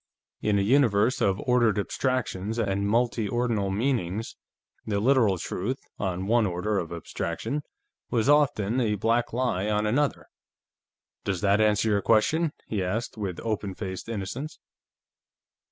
In 0.41 0.57
a 0.57 0.63
universe 0.63 1.21
of 1.21 1.39
ordered 1.41 1.77
abstractions 1.77 2.57
and 2.57 2.87
multiordinal 2.89 3.71
meanings, 3.71 4.35
the 4.83 4.99
literal 4.99 5.37
truth, 5.37 5.77
on 5.99 6.25
one 6.25 6.47
order 6.47 6.79
of 6.79 6.91
abstraction, 6.91 7.61
was 8.09 8.27
often 8.27 8.79
a 8.81 8.95
black 8.95 9.31
lie 9.31 9.69
on 9.69 9.85
another. 9.85 10.25
"Does 11.23 11.41
that 11.41 11.61
answer 11.61 11.87
your 11.89 12.01
question?" 12.01 12.51
he 12.67 12.83
asked, 12.83 13.15
with 13.15 13.39
open 13.41 13.75
faced 13.75 14.09
innocence. 14.09 14.57